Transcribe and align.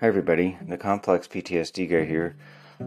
Hi, 0.00 0.06
everybody. 0.06 0.56
The 0.66 0.78
complex 0.78 1.28
PTSD 1.28 1.90
guy 1.90 2.06
here. 2.06 2.34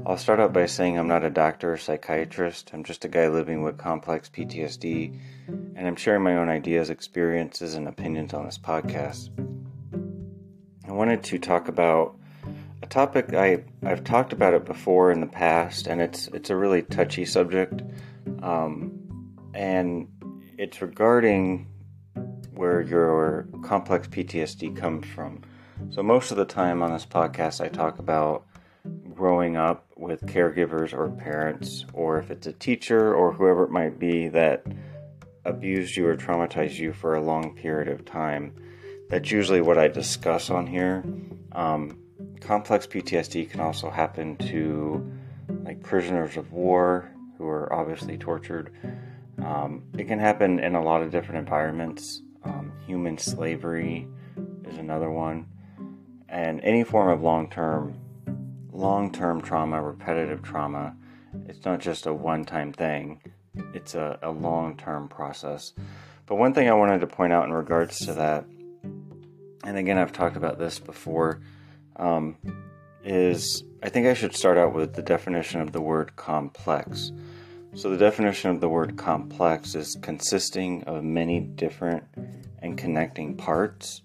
I'll 0.03 0.17
start 0.17 0.39
out 0.39 0.51
by 0.51 0.65
saying 0.65 0.97
I'm 0.97 1.07
not 1.07 1.23
a 1.23 1.29
doctor 1.29 1.71
or 1.71 1.77
psychiatrist. 1.77 2.71
I'm 2.73 2.83
just 2.83 3.05
a 3.05 3.07
guy 3.07 3.27
living 3.27 3.61
with 3.61 3.77
complex 3.77 4.29
PTSD, 4.29 5.19
and 5.47 5.87
I'm 5.87 5.95
sharing 5.95 6.23
my 6.23 6.37
own 6.37 6.49
ideas, 6.49 6.89
experiences, 6.89 7.75
and 7.75 7.87
opinions 7.87 8.33
on 8.33 8.45
this 8.45 8.57
podcast. 8.57 9.29
I 10.87 10.91
wanted 10.91 11.21
to 11.25 11.37
talk 11.37 11.67
about 11.67 12.17
a 12.81 12.87
topic 12.87 13.31
I 13.35 13.63
I've 13.83 14.03
talked 14.03 14.33
about 14.33 14.55
it 14.55 14.65
before 14.65 15.11
in 15.11 15.21
the 15.21 15.27
past, 15.27 15.85
and 15.85 16.01
it's 16.01 16.29
it's 16.29 16.49
a 16.49 16.55
really 16.55 16.81
touchy 16.81 17.25
subject, 17.25 17.83
um, 18.41 19.37
and 19.53 20.07
it's 20.57 20.81
regarding 20.81 21.67
where 22.55 22.81
your 22.81 23.47
complex 23.61 24.07
PTSD 24.07 24.75
comes 24.75 25.05
from. 25.05 25.43
So, 25.91 26.01
most 26.01 26.31
of 26.31 26.37
the 26.37 26.45
time 26.45 26.81
on 26.81 26.91
this 26.91 27.05
podcast, 27.05 27.61
I 27.61 27.67
talk 27.67 27.99
about 27.99 28.45
growing 29.13 29.57
up 29.57 29.85
with 29.95 30.25
caregivers 30.25 30.93
or 30.93 31.09
parents, 31.09 31.85
or 31.93 32.17
if 32.17 32.31
it's 32.31 32.47
a 32.47 32.53
teacher 32.53 33.13
or 33.13 33.31
whoever 33.31 33.63
it 33.63 33.71
might 33.71 33.99
be 33.99 34.27
that 34.29 34.65
abused 35.45 35.95
you 35.95 36.07
or 36.07 36.15
traumatized 36.15 36.77
you 36.77 36.93
for 36.93 37.15
a 37.15 37.21
long 37.21 37.55
period 37.55 37.89
of 37.89 38.05
time. 38.05 38.53
That's 39.09 39.29
usually 39.29 39.61
what 39.61 39.77
I 39.77 39.87
discuss 39.87 40.49
on 40.49 40.65
here. 40.65 41.03
Um, 41.51 41.99
complex 42.41 42.87
PTSD 42.87 43.49
can 43.49 43.59
also 43.59 43.89
happen 43.89 44.37
to 44.37 45.11
like 45.63 45.83
prisoners 45.83 46.37
of 46.37 46.51
war 46.51 47.11
who 47.37 47.47
are 47.47 47.71
obviously 47.71 48.17
tortured. 48.17 48.73
Um, 49.43 49.83
it 49.97 50.07
can 50.07 50.19
happen 50.19 50.59
in 50.59 50.75
a 50.75 50.83
lot 50.83 51.01
of 51.03 51.11
different 51.11 51.39
environments. 51.39 52.21
Um, 52.43 52.71
human 52.87 53.17
slavery 53.17 54.07
is 54.65 54.77
another 54.77 55.11
one 55.11 55.47
and 56.33 56.59
any 56.61 56.83
form 56.83 57.09
of 57.09 57.21
long-term 57.21 57.93
long-term 58.71 59.39
trauma 59.39 59.81
repetitive 59.81 60.41
trauma 60.41 60.95
it's 61.47 61.63
not 61.65 61.79
just 61.79 62.05
a 62.05 62.13
one-time 62.13 62.73
thing. 62.73 63.19
It's 63.73 63.95
a, 63.95 64.19
a 64.21 64.29
long-term 64.29 65.07
process. 65.07 65.73
But 66.25 66.35
one 66.35 66.53
thing 66.53 66.69
i 66.69 66.73
wanted 66.73 67.01
to 67.01 67.07
point 67.07 67.33
out 67.33 67.45
in 67.45 67.53
regards 67.53 67.99
to 68.05 68.13
that 68.13 68.45
and 69.65 69.77
again 69.77 69.97
i've 69.97 70.13
talked 70.13 70.35
about 70.35 70.57
this 70.57 70.79
before 70.79 71.41
um, 71.97 72.37
is 73.03 73.63
i 73.83 73.89
think 73.89 74.07
i 74.07 74.13
should 74.13 74.35
start 74.35 74.57
out 74.57 74.73
with 74.73 74.93
the 74.93 75.01
definition 75.01 75.61
of 75.61 75.71
the 75.71 75.81
word 75.81 76.15
complex. 76.15 77.11
So 77.75 77.89
the 77.89 77.97
definition 77.97 78.51
of 78.51 78.61
the 78.61 78.69
word 78.69 78.97
complex 78.97 79.75
is 79.75 79.97
consisting 80.01 80.83
of 80.83 81.03
many 81.03 81.39
different 81.39 82.05
and 82.59 82.77
connecting 82.77 83.35
parts 83.35 84.01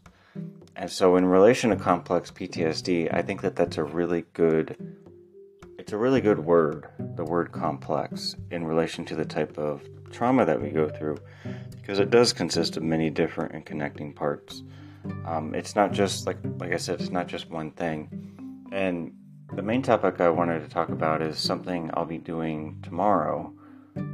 and 0.78 0.88
so, 0.88 1.16
in 1.16 1.26
relation 1.26 1.70
to 1.70 1.76
complex 1.76 2.30
PTSD, 2.30 3.12
I 3.12 3.20
think 3.20 3.42
that 3.42 3.56
that's 3.56 3.78
a 3.78 3.84
really 3.84 4.24
good. 4.32 4.76
It's 5.76 5.92
a 5.92 5.96
really 5.96 6.20
good 6.20 6.38
word, 6.38 6.86
the 7.16 7.24
word 7.24 7.50
complex, 7.50 8.36
in 8.52 8.64
relation 8.64 9.04
to 9.06 9.16
the 9.16 9.24
type 9.24 9.58
of 9.58 9.82
trauma 10.12 10.44
that 10.44 10.62
we 10.62 10.70
go 10.70 10.88
through, 10.88 11.16
because 11.72 11.98
it 11.98 12.10
does 12.10 12.32
consist 12.32 12.76
of 12.76 12.84
many 12.84 13.10
different 13.10 13.54
and 13.54 13.66
connecting 13.66 14.12
parts. 14.12 14.62
Um, 15.24 15.52
it's 15.52 15.74
not 15.74 15.92
just 15.92 16.28
like 16.28 16.36
like 16.58 16.72
I 16.72 16.76
said, 16.76 17.00
it's 17.00 17.10
not 17.10 17.26
just 17.26 17.50
one 17.50 17.72
thing. 17.72 18.68
And 18.70 19.14
the 19.54 19.62
main 19.62 19.82
topic 19.82 20.20
I 20.20 20.28
wanted 20.28 20.60
to 20.60 20.68
talk 20.68 20.90
about 20.90 21.22
is 21.22 21.40
something 21.40 21.90
I'll 21.94 22.04
be 22.04 22.18
doing 22.18 22.78
tomorrow. 22.84 23.52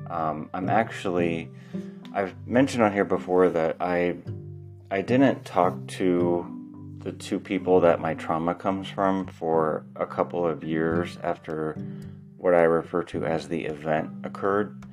Um, 0.08 0.48
I'm 0.54 0.70
actually, 0.70 1.50
I've 2.14 2.34
mentioned 2.46 2.82
on 2.82 2.92
here 2.94 3.04
before 3.04 3.50
that 3.50 3.76
I 3.80 4.16
I 4.90 5.02
didn't 5.02 5.44
talk 5.44 5.74
to 5.98 6.53
the 7.04 7.12
two 7.12 7.38
people 7.38 7.80
that 7.80 8.00
my 8.00 8.14
trauma 8.14 8.54
comes 8.54 8.88
from 8.88 9.26
for 9.26 9.84
a 9.94 10.06
couple 10.06 10.46
of 10.46 10.64
years 10.64 11.18
after 11.22 11.76
what 12.38 12.54
I 12.54 12.62
refer 12.62 13.02
to 13.04 13.26
as 13.26 13.46
the 13.46 13.66
event 13.66 14.10
occurred 14.24 14.84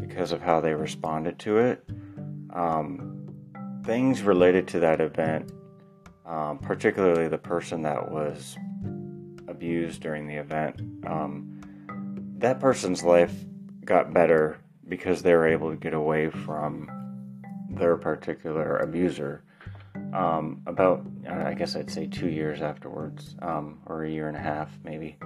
because 0.00 0.32
of 0.32 0.42
how 0.42 0.60
they 0.60 0.74
responded 0.74 1.38
to 1.40 1.58
it. 1.58 1.88
Um, 2.52 3.28
things 3.84 4.22
related 4.22 4.66
to 4.68 4.80
that 4.80 5.00
event, 5.00 5.52
um, 6.26 6.58
particularly 6.58 7.28
the 7.28 7.38
person 7.38 7.82
that 7.82 8.10
was 8.10 8.56
abused 9.46 10.02
during 10.02 10.26
the 10.26 10.36
event, 10.36 10.80
um, 11.06 11.60
that 12.38 12.58
person's 12.58 13.04
life 13.04 13.34
got 13.84 14.12
better 14.12 14.58
because 14.88 15.22
they 15.22 15.32
were 15.32 15.46
able 15.46 15.70
to 15.70 15.76
get 15.76 15.94
away 15.94 16.28
from 16.28 16.90
their 17.70 17.96
particular 17.96 18.78
abuser 18.78 19.44
um, 20.12 20.62
about 20.66 21.04
I 21.28 21.54
guess 21.54 21.76
I'd 21.76 21.90
say 21.90 22.06
two 22.06 22.28
years 22.28 22.62
afterwards, 22.62 23.36
um, 23.40 23.80
or 23.86 24.04
a 24.04 24.10
year 24.10 24.28
and 24.28 24.36
a 24.36 24.40
half 24.40 24.70
maybe. 24.84 25.16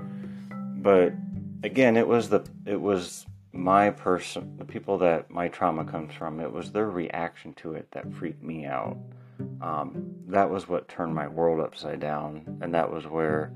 But 0.77 1.13
again, 1.63 1.97
it 1.97 2.07
was 2.07 2.29
the 2.29 2.45
it 2.65 2.81
was 2.81 3.27
my 3.53 3.91
person, 3.91 4.57
the 4.59 4.65
people 4.65 4.99
that 4.99 5.31
my 5.31 5.49
trauma 5.49 5.85
comes 5.85 6.15
from. 6.15 6.41
It 6.41 6.53
was 6.53 6.73
their 6.73 6.91
reaction 6.91 7.55
to 7.55 7.73
it 7.73 7.91
that 7.93 8.13
freaked 8.13 8.43
me 8.43 8.67
out. 8.67 8.99
Um, 9.61 10.15
that 10.29 10.49
was 10.51 10.69
what 10.69 10.89
turned 10.89 11.15
my 11.15 11.29
world 11.29 11.61
upside 11.61 12.01
down, 12.01 12.59
and 12.61 12.75
that 12.75 12.91
was 12.91 13.07
where, 13.07 13.53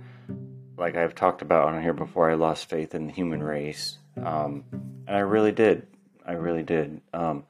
like 0.77 0.97
I've 0.97 1.15
talked 1.15 1.43
about 1.43 1.69
on 1.69 1.83
here 1.83 1.93
before, 1.93 2.31
I 2.31 2.35
lost 2.35 2.69
faith 2.69 2.95
in 2.95 3.07
the 3.07 3.13
human 3.13 3.43
race, 3.43 3.99
um, 4.23 4.65
and 5.07 5.17
I 5.17 5.21
really 5.21 5.53
did. 5.53 5.87
I 6.27 6.33
really 6.33 6.63
did. 6.63 7.01
Um, 7.13 7.45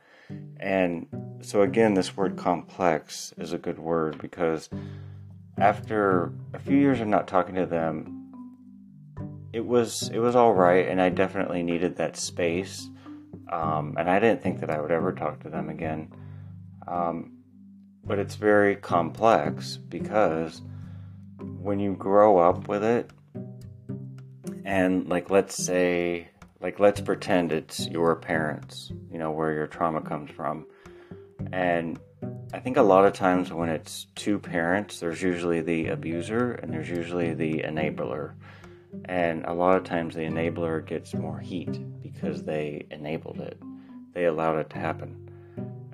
and 0.60 1.06
so, 1.40 1.62
again, 1.62 1.94
this 1.94 2.16
word 2.16 2.36
complex 2.36 3.32
is 3.38 3.54
a 3.54 3.58
good 3.58 3.78
word 3.78 4.20
because 4.20 4.68
after 5.56 6.32
a 6.52 6.58
few 6.58 6.76
years 6.76 7.00
of 7.00 7.08
not 7.08 7.26
talking 7.26 7.54
to 7.54 7.64
them, 7.64 8.30
it 9.54 9.64
was 9.64 10.10
it 10.10 10.18
was 10.18 10.36
all 10.36 10.52
right, 10.52 10.86
and 10.86 11.00
I 11.00 11.08
definitely 11.08 11.62
needed 11.62 11.96
that 11.96 12.16
space. 12.16 12.90
Um, 13.50 13.96
and 13.98 14.08
I 14.08 14.20
didn't 14.20 14.42
think 14.42 14.60
that 14.60 14.70
I 14.70 14.80
would 14.80 14.92
ever 14.92 15.12
talk 15.12 15.40
to 15.40 15.50
them 15.50 15.70
again. 15.70 16.12
Um, 16.86 17.38
but 18.04 18.18
it's 18.18 18.34
very 18.34 18.76
complex 18.76 19.78
because 19.78 20.60
when 21.38 21.80
you 21.80 21.94
grow 21.94 22.36
up 22.36 22.68
with 22.68 22.84
it, 22.84 23.10
and 24.66 25.08
like 25.08 25.30
let's 25.30 25.54
say 25.54 26.28
like 26.60 26.78
let's 26.78 27.00
pretend 27.00 27.52
it's 27.52 27.86
your 27.88 28.16
parents 28.16 28.92
you 29.10 29.18
know 29.18 29.30
where 29.30 29.52
your 29.52 29.66
trauma 29.66 30.00
comes 30.00 30.30
from. 30.30 30.66
And 31.52 31.98
i 32.52 32.58
think 32.58 32.76
a 32.76 32.82
lot 32.82 33.06
of 33.06 33.12
times 33.14 33.52
when 33.52 33.70
it's 33.70 34.06
two 34.14 34.38
parents 34.38 35.00
there's 35.00 35.22
usually 35.22 35.62
the 35.62 35.86
abuser 35.86 36.52
and 36.52 36.72
there's 36.72 36.88
usually 36.88 37.34
the 37.34 37.62
enabler. 37.62 38.34
And 39.04 39.44
a 39.46 39.52
lot 39.52 39.76
of 39.76 39.84
times 39.84 40.14
the 40.14 40.22
enabler 40.22 40.84
gets 40.84 41.14
more 41.14 41.38
heat 41.38 41.78
because 42.02 42.42
they 42.42 42.86
enabled 42.90 43.40
it. 43.40 43.56
They 44.14 44.24
allowed 44.24 44.58
it 44.58 44.70
to 44.70 44.78
happen. 44.78 45.28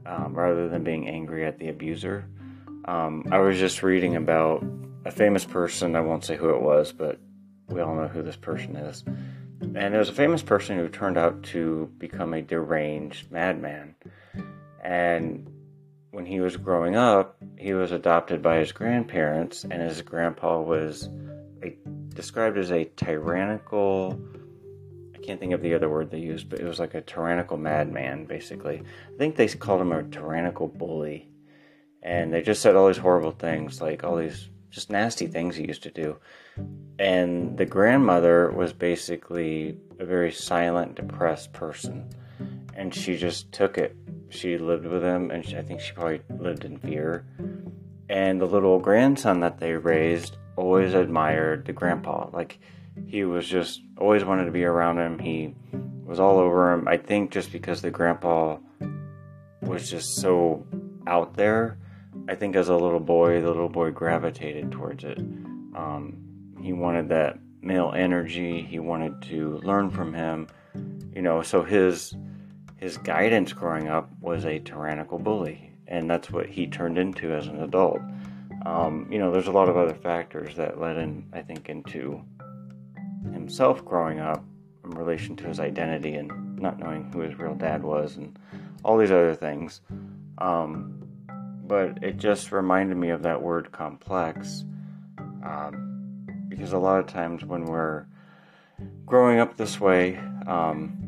Um, 0.06 0.34
rather 0.34 0.69
than 0.69 0.83
being 0.83 1.09
angry 1.09 1.44
at 1.44 1.59
the 1.59 1.69
abuser. 1.69 2.25
Um, 2.87 3.27
i 3.33 3.38
was 3.38 3.59
just 3.59 3.83
reading 3.83 4.16
about 4.16 4.65
a 5.04 5.10
famous 5.10 5.44
person. 5.44 5.97
I 5.97 6.00
won't 6.00 6.25
say 6.25 6.37
who 6.37 6.50
it 6.50 6.62
was 6.62 6.93
but 6.93 7.21
we 7.69 7.81
all 7.81 7.94
know 7.94 8.09
who 8.09 8.22
this 8.22 8.37
person 8.37 8.77
is 8.77 9.04
and 9.60 9.94
it 9.94 9.98
was 9.98 10.08
a 10.08 10.14
famous 10.14 10.42
person 10.42 10.78
who 10.78 10.88
turned 10.88 11.18
out 11.18 11.42
to 11.44 11.90
become 11.98 12.34
a 12.34 12.42
deranged 12.42 13.30
madman. 13.30 13.94
And 14.82 15.50
when 16.10 16.26
he 16.26 16.40
was 16.40 16.56
growing 16.56 16.96
up, 16.96 17.36
he 17.58 17.74
was 17.74 17.92
adopted 17.92 18.42
by 18.42 18.58
his 18.58 18.72
grandparents, 18.72 19.64
and 19.64 19.82
his 19.82 20.02
grandpa 20.02 20.60
was 20.60 21.08
a, 21.62 21.76
described 22.10 22.58
as 22.58 22.70
a 22.70 22.84
tyrannical. 22.84 24.20
I 25.14 25.18
can't 25.18 25.40
think 25.40 25.52
of 25.52 25.62
the 25.62 25.74
other 25.74 25.88
word 25.88 26.10
they 26.10 26.20
used, 26.20 26.48
but 26.48 26.60
it 26.60 26.64
was 26.64 26.78
like 26.78 26.94
a 26.94 27.00
tyrannical 27.00 27.56
madman, 27.56 28.26
basically. 28.26 28.80
I 28.80 29.18
think 29.18 29.36
they 29.36 29.48
called 29.48 29.80
him 29.80 29.92
a 29.92 30.02
tyrannical 30.04 30.68
bully. 30.68 31.28
And 32.02 32.32
they 32.32 32.42
just 32.42 32.62
said 32.62 32.76
all 32.76 32.86
these 32.86 32.97
horrible 32.98 33.32
things, 33.32 33.80
like 33.80 34.04
all 34.04 34.16
these 34.16 34.48
just 34.76 34.90
nasty 34.90 35.26
things 35.26 35.56
he 35.56 35.66
used 35.66 35.82
to 35.84 35.90
do. 35.90 36.18
And 36.98 37.56
the 37.56 37.64
grandmother 37.64 38.52
was 38.52 38.74
basically 38.74 39.78
a 39.98 40.04
very 40.04 40.30
silent, 40.30 40.96
depressed 40.96 41.54
person. 41.54 42.10
And 42.74 42.94
she 42.94 43.16
just 43.16 43.50
took 43.52 43.78
it. 43.78 43.96
She 44.28 44.58
lived 44.58 44.84
with 44.84 45.02
him, 45.02 45.30
and 45.30 45.42
I 45.56 45.62
think 45.62 45.80
she 45.80 45.94
probably 45.94 46.20
lived 46.28 46.66
in 46.66 46.76
fear. 46.76 47.24
And 48.10 48.38
the 48.38 48.46
little 48.46 48.78
grandson 48.78 49.40
that 49.40 49.58
they 49.58 49.72
raised 49.72 50.36
always 50.56 50.92
admired 50.92 51.64
the 51.64 51.72
grandpa. 51.72 52.28
Like, 52.30 52.58
he 53.06 53.24
was 53.24 53.48
just 53.48 53.80
always 53.96 54.24
wanted 54.24 54.44
to 54.44 54.52
be 54.52 54.64
around 54.64 54.98
him. 54.98 55.18
He 55.18 55.54
was 56.04 56.20
all 56.20 56.38
over 56.38 56.74
him. 56.74 56.86
I 56.86 56.98
think 56.98 57.30
just 57.30 57.50
because 57.50 57.80
the 57.80 57.90
grandpa 57.90 58.58
was 59.62 59.88
just 59.88 60.16
so 60.16 60.66
out 61.06 61.32
there, 61.34 61.78
I 62.28 62.34
think 62.34 62.57
as 62.57 62.68
a 62.68 62.77
little 62.77 63.01
boy, 63.01 63.41
the 63.41 63.48
little 63.48 63.68
boy 63.68 63.91
gravitated 63.91 64.72
towards 64.72 65.04
it. 65.04 65.18
Um, 65.18 66.16
he 66.60 66.72
wanted 66.72 67.09
that 67.10 67.39
male 67.63 67.92
energy. 67.95 68.63
He 68.63 68.78
wanted 68.78 69.22
to 69.22 69.59
learn 69.59 69.91
from 69.91 70.15
him. 70.15 70.48
You 71.15 71.22
know, 71.22 71.42
so 71.42 71.63
his 71.63 72.15
his 72.77 72.98
guidance 72.98 73.53
growing 73.53 73.89
up 73.89 74.10
was 74.21 74.45
a 74.45 74.59
tyrannical 74.59 75.18
bully, 75.18 75.72
and 75.86 76.10
that's 76.10 76.30
what 76.30 76.47
he 76.47 76.66
turned 76.66 76.98
into 76.98 77.33
as 77.33 77.47
an 77.47 77.63
adult. 77.63 78.01
Um, 78.66 79.09
you 79.10 79.19
know, 79.19 79.30
there's 79.30 79.47
a 79.47 79.53
lot 79.53 79.69
of 79.69 79.77
other 79.77 79.95
factors 79.95 80.57
that 80.57 80.80
led 80.80 80.97
in, 80.97 81.27
I 81.33 81.41
think, 81.41 81.69
into 81.69 82.22
himself 83.33 83.84
growing 83.84 84.19
up 84.19 84.45
in 84.84 84.91
relation 84.91 85.36
to 85.36 85.45
his 85.45 85.60
identity 85.60 86.15
and 86.15 86.59
not 86.59 86.78
knowing 86.78 87.10
who 87.12 87.21
his 87.21 87.39
real 87.39 87.54
dad 87.54 87.83
was 87.83 88.16
and 88.16 88.39
all 88.84 88.98
these 88.98 89.10
other 89.10 89.34
things. 89.34 89.80
Um, 90.39 91.05
but 91.66 92.03
it 92.03 92.16
just 92.16 92.53
reminded 92.53 92.97
me 92.97 93.10
of 93.10 93.22
that 93.22 93.42
word 93.42 93.72
complex 93.72 94.65
um, 95.45 96.27
because 96.48 96.72
a 96.72 96.78
lot 96.78 97.01
of 97.01 97.07
times 97.07 97.45
when 97.45 97.65
we're 97.65 98.07
growing 99.04 99.39
up 99.39 99.57
this 99.57 99.80
way, 99.80 100.18
um, 100.47 101.07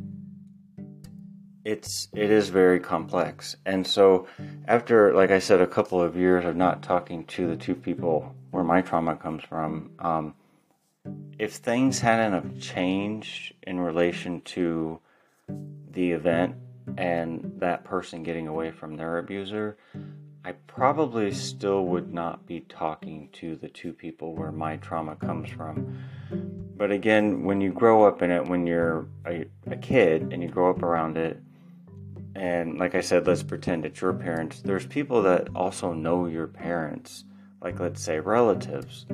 it's 1.65 2.09
it 2.15 2.31
is 2.31 2.49
very 2.49 2.81
complex. 2.81 3.57
And 3.67 3.87
so 3.87 4.27
after, 4.67 5.15
like 5.15 5.31
I 5.31 5.39
said, 5.39 5.61
a 5.61 5.67
couple 5.67 6.01
of 6.01 6.17
years 6.17 6.45
of 6.45 6.57
not 6.57 6.83
talking 6.83 7.25
to 7.27 7.47
the 7.47 7.57
two 7.57 7.75
people 7.75 8.35
where 8.51 8.65
my 8.65 8.81
trauma 8.81 9.17
comes 9.17 9.45
from, 9.45 9.91
um, 9.99 10.35
if 11.39 11.55
things 11.55 12.01
hadn't 12.01 12.33
have 12.33 12.61
changed 12.61 13.55
in 13.63 13.81
relation 13.81 14.41
to 14.43 15.01
the 15.91 16.13
event 16.13 16.57
and 16.97 17.53
that 17.59 17.85
person 17.85 18.23
getting 18.23 18.49
away 18.49 18.71
from 18.71 18.97
their 18.97 19.19
abuser, 19.19 19.77
I 20.49 20.53
probably 20.67 21.31
still 21.31 21.85
would 21.89 22.15
not 22.15 22.47
be 22.47 22.61
talking 22.61 23.29
to 23.35 23.55
the 23.57 23.69
two 23.69 23.93
people 23.93 24.35
where 24.35 24.51
my 24.51 24.79
trauma 24.79 25.15
comes 25.15 25.51
from. 25.51 25.99
But 26.75 26.91
again, 26.91 27.45
when 27.45 27.61
you 27.61 27.71
grow 27.71 28.05
up 28.09 28.23
in 28.23 28.31
it, 28.31 28.47
when 28.47 28.67
you're 28.67 29.09
a, 29.27 29.45
a 29.67 29.77
kid 29.77 30.33
and 30.33 30.43
you 30.43 30.49
grow 30.49 30.71
up 30.71 30.83
around 30.83 31.19
it, 31.19 31.39
and 32.35 32.79
like 32.79 32.95
I 32.95 33.03
said, 33.03 33.27
let's 33.27 33.43
pretend 33.43 33.85
it's 33.85 34.01
your 34.01 34.15
parents, 34.15 34.63
there's 34.63 34.87
people 34.87 35.21
that 35.25 35.49
also 35.55 35.93
know 35.93 36.25
your 36.25 36.47
parents, 36.47 37.25
like 37.61 37.79
let's 37.79 38.01
say 38.01 38.19
relatives. 38.19 39.05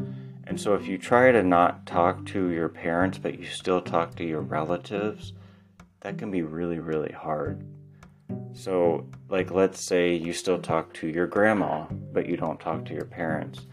And 0.44 0.60
so 0.60 0.74
if 0.74 0.86
you 0.86 0.98
try 0.98 1.32
to 1.32 1.42
not 1.42 1.84
talk 1.84 2.24
to 2.26 2.50
your 2.50 2.68
parents, 2.68 3.18
but 3.18 3.40
you 3.40 3.46
still 3.46 3.80
talk 3.80 4.14
to 4.16 4.24
your 4.24 4.42
relatives, 4.42 5.32
that 6.02 6.16
can 6.16 6.30
be 6.30 6.42
really, 6.42 6.78
really 6.78 7.12
hard. 7.12 7.66
So, 8.54 9.08
like, 9.28 9.50
let's 9.50 9.80
say 9.80 10.14
you 10.14 10.32
still 10.32 10.58
talk 10.58 10.94
to 10.94 11.08
your 11.08 11.26
grandma, 11.26 11.86
but 11.90 12.26
you 12.26 12.36
don't 12.36 12.60
talk 12.60 12.84
to 12.86 12.94
your 12.94 13.04
parents. 13.04 13.66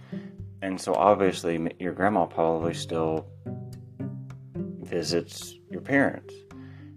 And 0.62 0.80
so, 0.80 0.94
obviously, 0.95 1.71
your 1.80 1.94
grandma 1.94 2.25
probably 2.25 2.74
still 2.74 3.27
visits 4.81 5.53
your 5.69 5.81
parents. 5.81 6.33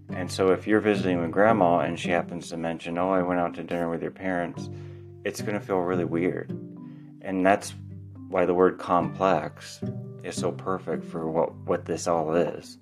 And 0.09 0.31
so, 0.31 0.51
if 0.51 0.65
you're 0.65 0.79
visiting 0.79 1.21
with 1.21 1.31
grandma 1.31 1.79
and 1.79 1.99
she 1.99 2.09
happens 2.09 2.49
to 2.49 2.57
mention, 2.57 2.97
Oh, 2.97 3.11
I 3.11 3.21
went 3.21 3.39
out 3.39 3.53
to 3.55 3.63
dinner 3.63 3.89
with 3.89 4.01
your 4.01 4.11
parents, 4.11 4.69
it's 5.23 5.41
going 5.41 5.59
to 5.59 5.65
feel 5.65 5.77
really 5.77 6.05
weird. 6.05 6.49
And 7.21 7.45
that's 7.45 7.73
why 8.29 8.45
the 8.45 8.53
word 8.53 8.79
complex 8.79 9.79
is 10.23 10.35
so 10.35 10.51
perfect 10.51 11.05
for 11.05 11.29
what, 11.29 11.55
what 11.55 11.85
this 11.85 12.07
all 12.07 12.35
is. 12.35 12.77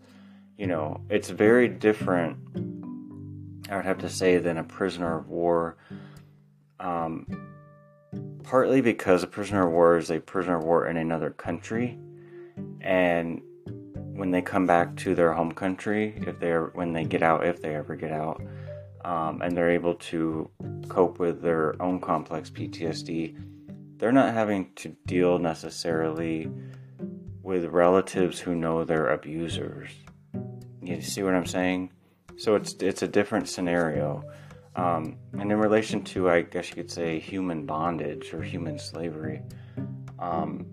You 0.58 0.68
know, 0.68 1.02
it's 1.10 1.30
very 1.30 1.68
different 1.68 2.38
I 3.70 3.76
would 3.76 3.86
have 3.86 4.00
to 4.00 4.10
say, 4.10 4.38
than 4.38 4.58
a 4.58 4.64
prisoner 4.64 5.18
of 5.18 5.30
war. 5.30 5.78
Um, 6.80 7.28
partly 8.44 8.82
because 8.82 9.24
a 9.24 9.28
prisoner 9.28 9.68
of 9.68 9.74
war 9.74 9.98
is 9.98 10.12
a 10.12 10.20
prisoner 10.20 10.58
of 10.58 10.64
war 10.64 10.88
in 10.88 10.98
another 10.98 11.30
country, 11.30 11.98
and 12.82 13.42
when 14.16 14.32
they 14.32 14.42
come 14.42 14.68
back 14.68 14.96
to 14.98 15.16
their 15.16 15.34
home 15.34 15.52
country, 15.52 16.14
if 16.28 16.40
they're 16.40 16.66
when 16.74 16.94
they 16.94 17.04
get 17.04 17.24
out, 17.24 17.46
if 17.46 17.62
they 17.62 17.76
ever 17.76 17.96
get 17.96 18.12
out, 18.12 18.42
um, 19.06 19.42
and 19.42 19.56
they're 19.56 19.72
able 19.72 19.96
to 19.96 20.50
cope 20.88 21.20
with 21.20 21.42
their 21.42 21.82
own 21.82 22.00
complex 22.00 22.50
PTSD, 22.50 23.36
they're 23.98 24.12
not 24.12 24.34
having 24.34 24.72
to 24.76 24.96
deal 25.06 25.40
necessarily 25.40 26.50
with 27.42 27.66
relatives 27.66 28.40
who 28.40 28.56
know 28.56 28.84
they're 28.84 29.10
abusers. 29.10 29.90
You 30.82 31.02
see 31.02 31.24
what 31.24 31.34
I'm 31.34 31.46
saying? 31.46 31.92
So 32.38 32.56
it's 32.56 32.74
it's 32.80 33.02
a 33.02 33.08
different 33.08 33.48
scenario. 33.50 34.24
Um, 34.76 35.18
and 35.34 35.52
in 35.52 35.60
relation 35.60 36.04
to, 36.06 36.30
I 36.30 36.42
guess 36.42 36.70
you 36.70 36.76
could 36.76 36.90
say, 36.90 37.20
human 37.20 37.66
bondage 37.66 38.34
or 38.34 38.42
human 38.42 38.80
slavery, 38.80 39.42
um, 40.18 40.66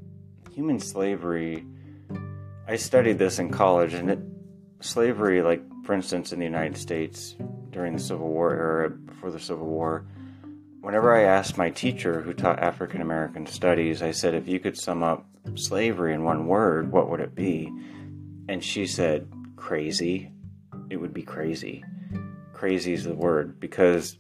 human 0.51 0.81
slavery, 0.81 1.67
I 2.67 2.77
studied 2.77 3.19
this 3.19 3.39
in 3.39 3.51
college, 3.51 3.93
and 3.93 4.11
it, 4.11 4.19
slavery, 4.81 5.43
like 5.43 5.63
for 5.85 5.93
instance, 5.93 6.33
in 6.33 6.39
the 6.39 6.47
United 6.47 6.79
States 6.79 7.37
during 7.71 7.93
the 7.95 8.03
Civil 8.03 8.29
War 8.29 8.55
era, 8.55 8.91
before 8.91 9.31
the 9.31 9.41
Civil 9.41 9.67
War, 9.67 10.07
whenever 10.81 11.15
I 11.15 11.23
asked 11.25 11.59
my 11.59 11.69
teacher 11.69 12.23
who 12.23 12.33
taught 12.33 12.59
African 12.59 13.03
American 13.03 13.47
studies, 13.47 14.01
I 14.01 14.13
said, 14.13 14.35
if 14.35 14.49
you 14.49 14.61
could 14.61 14.79
sum 14.79 15.03
up 15.03 15.27
slavery 15.57 16.15
in 16.15 16.25
one 16.25 16.47
word, 16.47 16.91
what 16.91 17.11
would 17.11 17.21
it 17.21 17.35
be? 17.35 17.71
And 18.49 18.65
she 18.65 18.87
said, 18.87 19.31
crazy 19.57 20.33
it 20.91 20.97
would 20.97 21.15
be 21.15 21.23
crazy. 21.23 21.85
Crazy 22.53 22.93
is 22.93 23.05
the 23.05 23.15
word 23.15 23.59
because 23.61 24.19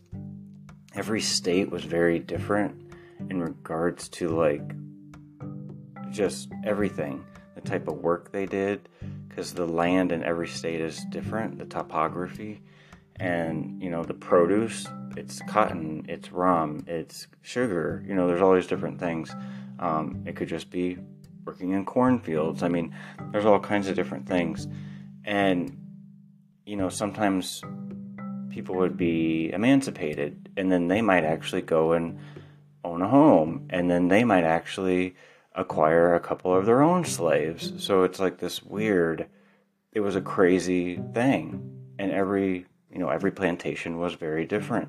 every 0.94 1.20
state 1.20 1.70
was 1.70 1.84
very 1.84 2.18
different 2.18 2.92
in 3.28 3.40
regards 3.40 4.08
to 4.08 4.28
like 4.28 4.62
just 6.10 6.48
everything, 6.64 7.24
the 7.54 7.60
type 7.60 7.88
of 7.88 7.98
work 7.98 8.32
they 8.32 8.46
did, 8.46 8.88
because 9.28 9.52
the 9.52 9.66
land 9.66 10.12
in 10.12 10.24
every 10.24 10.48
state 10.48 10.80
is 10.80 11.04
different, 11.10 11.58
the 11.58 11.64
topography, 11.66 12.62
and 13.16 13.80
you 13.82 13.90
know 13.90 14.02
the 14.02 14.14
produce. 14.14 14.86
It's 15.16 15.40
cotton, 15.48 16.06
it's 16.08 16.32
rum, 16.32 16.84
it's 16.86 17.26
sugar. 17.42 18.02
You 18.06 18.14
know, 18.14 18.26
there's 18.26 18.40
all 18.40 18.54
these 18.54 18.66
different 18.66 18.98
things. 18.98 19.34
Um, 19.78 20.22
it 20.26 20.36
could 20.36 20.48
just 20.48 20.70
be 20.70 20.98
working 21.44 21.72
in 21.72 21.84
cornfields. 21.84 22.62
I 22.62 22.68
mean, 22.68 22.94
there's 23.32 23.44
all 23.44 23.60
kinds 23.60 23.88
of 23.88 23.96
different 23.96 24.26
things, 24.26 24.66
and 25.24 25.79
you 26.64 26.76
know, 26.76 26.88
sometimes 26.88 27.62
people 28.50 28.76
would 28.76 28.96
be 28.96 29.50
emancipated 29.52 30.50
and 30.56 30.70
then 30.70 30.88
they 30.88 31.02
might 31.02 31.24
actually 31.24 31.62
go 31.62 31.92
and 31.92 32.18
own 32.84 33.02
a 33.02 33.08
home 33.08 33.66
and 33.70 33.90
then 33.90 34.08
they 34.08 34.24
might 34.24 34.44
actually 34.44 35.14
acquire 35.54 36.14
a 36.14 36.20
couple 36.20 36.54
of 36.54 36.66
their 36.66 36.82
own 36.82 37.04
slaves. 37.04 37.72
So 37.78 38.04
it's 38.04 38.20
like 38.20 38.38
this 38.38 38.62
weird, 38.62 39.26
it 39.92 40.00
was 40.00 40.16
a 40.16 40.20
crazy 40.20 41.00
thing. 41.14 41.94
And 41.98 42.12
every, 42.12 42.66
you 42.90 42.98
know, 42.98 43.08
every 43.08 43.30
plantation 43.30 43.98
was 43.98 44.14
very 44.14 44.46
different. 44.46 44.88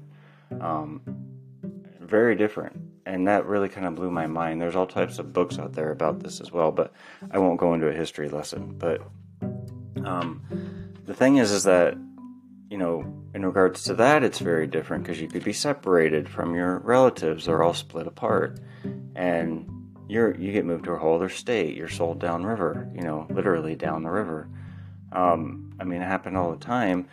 Um, 0.59 1.01
very 1.99 2.35
different. 2.35 2.79
And 3.05 3.27
that 3.27 3.45
really 3.45 3.69
kind 3.69 3.87
of 3.87 3.95
blew 3.95 4.11
my 4.11 4.27
mind. 4.27 4.61
There's 4.61 4.75
all 4.75 4.85
types 4.85 5.17
of 5.17 5.33
books 5.33 5.57
out 5.57 5.73
there 5.73 5.91
about 5.91 6.19
this 6.19 6.39
as 6.39 6.51
well, 6.51 6.71
but 6.71 6.93
I 7.31 7.39
won't 7.39 7.59
go 7.59 7.73
into 7.73 7.87
a 7.87 7.93
history 7.93 8.29
lesson. 8.29 8.75
But 8.77 9.01
um, 10.05 10.41
the 11.11 11.17
thing 11.17 11.37
is, 11.37 11.51
is 11.51 11.63
that 11.63 11.97
you 12.69 12.77
know, 12.77 13.03
in 13.33 13.45
regards 13.45 13.83
to 13.83 13.93
that, 13.95 14.23
it's 14.23 14.39
very 14.39 14.65
different 14.65 15.03
because 15.03 15.19
you 15.19 15.27
could 15.27 15.43
be 15.43 15.51
separated 15.51 16.29
from 16.29 16.55
your 16.55 16.79
relatives; 16.79 17.45
they're 17.45 17.63
all 17.63 17.73
split 17.73 18.07
apart, 18.07 18.61
and 19.13 19.69
you're 20.07 20.33
you 20.37 20.53
get 20.53 20.63
moved 20.63 20.85
to 20.85 20.91
a 20.91 20.97
whole 20.97 21.15
other 21.15 21.27
state. 21.27 21.75
You're 21.75 21.89
sold 21.89 22.19
downriver, 22.19 22.89
you 22.95 23.01
know, 23.01 23.27
literally 23.29 23.75
down 23.75 24.03
the 24.03 24.09
river. 24.09 24.47
Um, 25.11 25.73
I 25.81 25.83
mean, 25.83 26.01
it 26.01 26.05
happened 26.05 26.37
all 26.37 26.51
the 26.51 26.65
time 26.65 27.09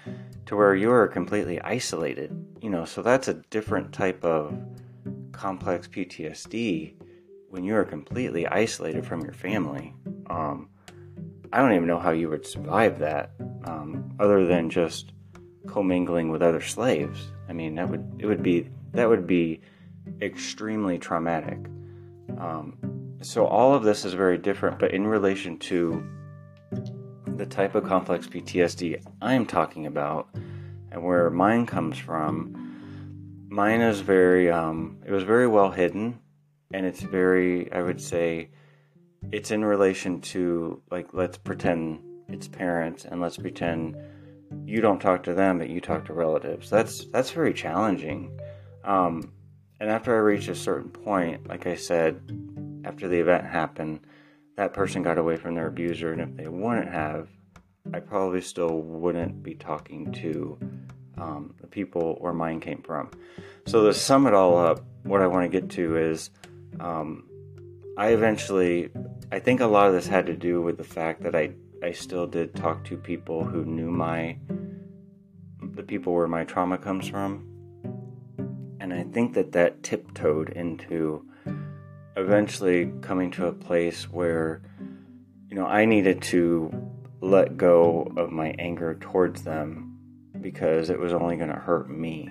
to 0.47 0.55
where 0.55 0.77
you're 0.77 1.09
completely 1.09 1.61
isolated, 1.61 2.31
you 2.63 2.71
know. 2.71 2.85
So 2.85 3.03
that's 3.03 3.27
a 3.27 3.35
different 3.51 3.93
type 3.93 4.25
of 4.25 4.57
complex 5.33 5.89
PTSD 5.89 6.95
when 7.49 7.65
you 7.65 7.75
are 7.75 7.85
completely 7.85 8.47
isolated 8.47 9.05
from 9.05 9.23
your 9.23 9.33
family. 9.33 9.93
Um, 10.31 10.69
I 11.53 11.59
don't 11.59 11.73
even 11.73 11.87
know 11.87 11.99
how 11.99 12.11
you 12.11 12.29
would 12.29 12.47
survive 12.47 12.99
that, 12.99 13.31
um, 13.65 14.15
other 14.19 14.47
than 14.47 14.71
just 14.71 15.13
commingling 15.67 16.31
with 16.31 16.43
other 16.43 16.61
slaves. 16.61 17.33
I 17.49 17.53
mean, 17.53 17.75
that 17.77 17.89
would 17.89 18.05
it 18.19 18.27
would 18.27 18.43
be 18.43 18.69
that 18.93 19.09
would 19.09 19.27
be 19.27 19.61
extremely 20.21 20.99
traumatic. 20.99 21.59
Um, 22.39 22.77
so 23.21 23.47
all 23.47 23.75
of 23.75 23.83
this 23.83 24.05
is 24.05 24.15
very 24.15 24.39
different, 24.39 24.79
but 24.79 24.93
in 24.93 25.07
relation 25.07 25.59
to 25.59 26.05
the 27.37 27.47
type 27.47 27.75
of 27.75 27.85
complex 27.85 28.27
PTSD 28.27 29.03
I'm 29.23 29.47
talking 29.47 29.87
about, 29.87 30.29
and 30.91 31.03
where 31.03 31.31
mine 31.31 31.67
comes 31.67 31.99
from, 31.99 33.47
mine 33.49 33.81
is 33.81 34.01
very 34.01 34.51
um, 34.51 34.99
it 35.07 35.13
was 35.13 35.23
very 35.23 35.47
well 35.47 35.71
hidden, 35.71 36.21
and 36.73 36.85
it's 36.85 37.01
very 37.01 37.73
I 37.73 37.83
would 37.83 38.01
say 38.01 38.51
it's 39.33 39.51
in 39.51 39.65
relation 39.65 40.21
to 40.21 40.81
like 40.91 41.09
let's 41.13 41.39
pretend 41.39 42.01
it's 42.29 42.49
parents 42.49 43.05
and 43.05 43.21
let's 43.21 43.37
pretend 43.37 43.97
you 44.65 44.81
don't 44.81 45.01
talk 45.01 45.23
to 45.25 45.35
them 45.35 45.59
but 45.59 45.69
you 45.69 45.81
talk 45.81 46.05
to 46.07 46.13
relatives. 46.13 46.71
That's 46.71 47.05
that's 47.07 47.31
very 47.31 47.53
challenging. 47.53 48.39
Um, 48.85 49.33
and 49.81 49.91
after 49.91 50.15
i 50.15 50.19
reached 50.19 50.49
a 50.49 50.55
certain 50.55 50.91
point 50.91 51.47
like 51.49 51.67
i 51.67 51.75
said 51.75 52.21
after 52.85 53.09
the 53.09 53.19
event 53.19 53.45
happened 53.45 54.01
that 54.57 54.75
person 54.75 55.03
got 55.03 55.19
away 55.19 55.37
from 55.37 55.55
their 55.55 55.69
abuser 55.69 56.13
and 56.13 56.21
if 56.21 56.37
they 56.37 56.49
wouldn't 56.49 56.91
have 56.91 57.29
i 57.93 58.01
probably 58.01 58.41
still 58.41 58.81
wouldn't 58.81 59.43
be 59.43 59.55
talking 59.55 60.11
to 60.13 60.59
um, 61.17 61.55
the 61.61 61.67
people 61.67 62.17
where 62.21 62.33
mine 62.33 62.61
came 62.61 62.81
from. 62.81 63.11
So 63.67 63.85
to 63.87 63.95
sum 63.95 64.29
it 64.29 64.35
all 64.35 64.57
up 64.57 64.85
what 65.03 65.21
i 65.21 65.27
want 65.27 65.51
to 65.51 65.61
get 65.61 65.71
to 65.71 65.97
is 65.97 66.31
um, 66.81 67.28
I 67.99 68.11
eventually, 68.11 68.91
I 69.33 69.41
think 69.41 69.61
a 69.61 69.67
lot 69.67 69.89
of 69.89 69.93
this 69.93 70.07
had 70.07 70.27
to 70.27 70.37
do 70.37 70.63
with 70.63 70.77
the 70.77 70.85
fact 70.85 71.25
that 71.25 71.35
I, 71.35 71.51
I 71.83 71.91
still 71.91 72.29
did 72.29 72.55
talk 72.55 72.85
to 72.85 72.97
people 72.97 73.43
who 73.43 73.65
knew 73.65 73.91
my, 73.91 74.39
the 75.75 75.83
people 75.83 76.15
where 76.15 76.29
my 76.29 76.45
trauma 76.45 76.79
comes 76.79 77.09
from. 77.09 77.45
And 78.79 78.95
I 78.95 79.03
think 79.03 79.35
that 79.35 79.51
that 79.51 79.83
tiptoed 79.83 80.51
into 80.51 81.29
eventually 82.17 82.93
coming 83.01 83.33
to 83.33 83.49
a 83.49 83.53
place 83.53 84.05
where, 84.05 84.63
you 85.49 85.57
know, 85.57 85.67
I 85.67 85.85
needed 85.85 86.23
to 86.23 86.71
let 87.21 87.57
go 87.57 88.13
of 88.17 88.31
my 88.31 88.55
anger 88.61 88.95
towards 88.95 89.43
them 89.43 89.99
because 90.41 90.89
it 90.89 91.01
was 91.01 91.13
only 91.13 91.35
going 91.37 91.51
to 91.51 91.57
hurt 91.57 91.91
me. 91.91 92.31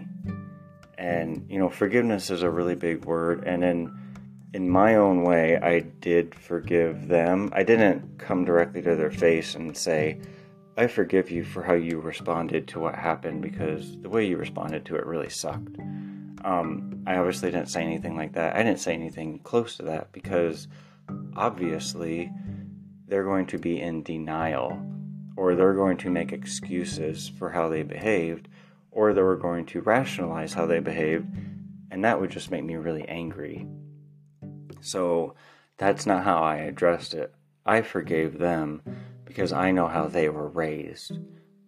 And, 0.98 1.46
you 1.50 1.60
know, 1.60 1.70
forgiveness 1.70 2.30
is 2.30 2.42
a 2.42 2.50
really 2.50 2.76
big 2.76 3.04
word. 3.04 3.44
And 3.46 3.66
in, 3.66 4.07
in 4.58 4.68
my 4.68 4.96
own 4.96 5.22
way, 5.22 5.56
I 5.56 5.82
did 5.82 6.34
forgive 6.34 7.10
them. 7.10 7.52
I 7.54 7.62
didn't 7.62 8.18
come 8.18 8.44
directly 8.44 8.82
to 8.82 8.96
their 8.96 9.12
face 9.12 9.54
and 9.54 9.78
say, 9.78 10.20
I 10.76 10.88
forgive 10.88 11.30
you 11.30 11.44
for 11.44 11.62
how 11.62 11.76
you 11.76 12.00
responded 12.00 12.68
to 12.70 12.80
what 12.80 12.96
happened 12.96 13.44
because 13.44 14.02
the 14.02 14.10
way 14.10 14.26
you 14.26 14.36
responded 14.36 14.84
to 14.86 14.96
it 14.96 15.06
really 15.06 15.30
sucked. 15.30 15.78
Um, 16.44 17.04
I 17.06 17.18
obviously 17.18 17.52
didn't 17.52 17.70
say 17.70 17.84
anything 17.84 18.18
like 18.18 18.34
that. 18.34 18.56
I 18.56 18.64
didn't 18.64 18.80
say 18.80 18.96
anything 18.96 19.38
close 19.44 19.78
to 19.78 19.84
that 19.84 20.12
because 20.12 20.68
obviously 21.36 22.32
they're 23.08 23.26
going 23.26 23.46
to 23.46 23.60
be 23.60 23.80
in 23.80 24.02
denial 24.02 24.82
or 25.36 25.54
they're 25.54 25.76
going 25.76 25.98
to 25.98 26.10
make 26.10 26.32
excuses 26.32 27.30
for 27.30 27.52
how 27.52 27.70
they 27.70 27.84
behaved 27.84 28.48
or 28.90 29.14
they 29.14 29.22
were 29.22 29.36
going 29.36 29.68
to 29.68 29.82
rationalize 29.82 30.56
how 30.56 30.66
they 30.66 30.80
behaved 30.80 31.28
and 31.92 32.04
that 32.04 32.20
would 32.20 32.32
just 32.32 32.50
make 32.50 32.64
me 32.64 32.76
really 32.76 33.08
angry. 33.08 33.68
So 34.82 35.36
that's 35.78 36.06
not 36.06 36.24
how 36.24 36.42
I 36.44 36.58
addressed 36.58 37.14
it. 37.14 37.34
I 37.66 37.82
forgave 37.82 38.38
them 38.38 38.82
because 39.26 39.52
I 39.52 39.72
know 39.72 39.88
how 39.88 40.08
they 40.08 40.30
were 40.30 40.48
raised. 40.48 41.18